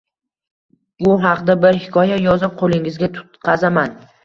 Bu 1.07 1.17
haqda 1.25 1.57
bir 1.67 1.79
hikoya 1.85 2.19
yozib 2.25 2.59
qo‘lingizga 2.65 3.13
tutqazaman. 3.21 3.97